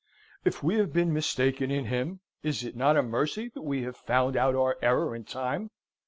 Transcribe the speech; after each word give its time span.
If 0.43 0.63
we 0.63 0.79
have 0.79 0.91
been 0.91 1.13
mistaken 1.13 1.69
in 1.69 1.85
him, 1.85 2.21
is 2.41 2.63
it 2.63 2.75
not 2.75 2.97
a 2.97 3.03
mercy 3.03 3.49
that 3.49 3.61
we 3.61 3.83
have 3.83 3.95
found 3.95 4.35
out 4.35 4.55
our 4.55 4.75
error 4.81 5.15
in 5.15 5.25
time? 5.25 5.69